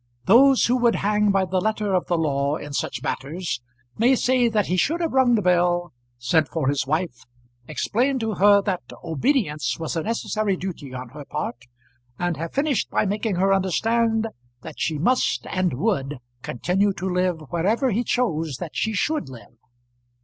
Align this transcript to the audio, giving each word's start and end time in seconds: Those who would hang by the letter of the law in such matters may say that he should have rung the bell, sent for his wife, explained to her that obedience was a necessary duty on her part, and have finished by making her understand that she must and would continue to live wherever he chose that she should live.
Those 0.25 0.65
who 0.65 0.77
would 0.77 0.95
hang 0.95 1.29
by 1.29 1.45
the 1.45 1.61
letter 1.61 1.93
of 1.93 2.07
the 2.07 2.17
law 2.17 2.55
in 2.55 2.73
such 2.73 3.03
matters 3.03 3.61
may 3.99 4.15
say 4.15 4.47
that 4.49 4.65
he 4.65 4.75
should 4.75 4.99
have 4.99 5.11
rung 5.13 5.35
the 5.35 5.43
bell, 5.43 5.93
sent 6.17 6.47
for 6.47 6.67
his 6.69 6.87
wife, 6.87 7.23
explained 7.67 8.19
to 8.21 8.33
her 8.33 8.63
that 8.63 8.81
obedience 9.03 9.77
was 9.77 9.95
a 9.95 10.01
necessary 10.01 10.57
duty 10.57 10.91
on 10.91 11.09
her 11.09 11.23
part, 11.23 11.65
and 12.17 12.35
have 12.37 12.51
finished 12.55 12.89
by 12.89 13.05
making 13.05 13.35
her 13.35 13.53
understand 13.53 14.29
that 14.63 14.79
she 14.79 14.97
must 14.97 15.45
and 15.51 15.73
would 15.73 16.17
continue 16.41 16.93
to 16.93 17.05
live 17.07 17.39
wherever 17.51 17.91
he 17.91 18.03
chose 18.03 18.57
that 18.57 18.75
she 18.75 18.93
should 18.93 19.29
live. 19.29 19.53